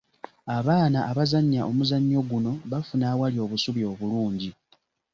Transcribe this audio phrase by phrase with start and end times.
[0.57, 4.49] Abaana abazannya omuzannyo guno bafuna awali obusubi obulungi.